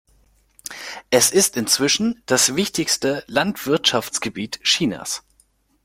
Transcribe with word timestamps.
Es 1.11 1.29
ist 1.29 1.55
inzwischen 1.57 2.23
das 2.25 2.55
wichtigste 2.55 3.23
Landwirtschaftsgebiet 3.27 4.59
Chinas. 4.63 5.21